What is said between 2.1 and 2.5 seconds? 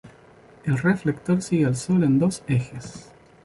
dos